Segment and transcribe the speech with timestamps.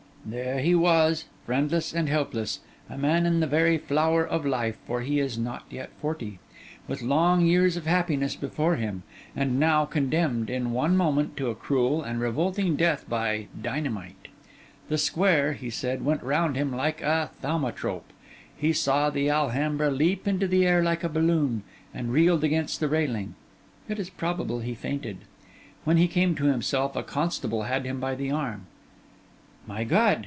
[0.23, 5.01] There he was, friendless and helpless; a man in the very flower of life, for
[5.01, 6.37] he is not yet forty;
[6.87, 9.01] with long years of happiness before him;
[9.35, 14.27] and now condemned, in one moment, to a cruel and revolting death by dynamite!
[14.89, 18.13] The square, he said, went round him like a thaumatrope;
[18.55, 21.63] he saw the Alhambra leap into the air like a balloon;
[21.95, 23.33] and reeled against the railing.
[23.89, 25.17] It is probable he fainted.
[25.83, 28.67] When he came to himself, a constable had him by the arm.
[29.67, 30.17] 'My God!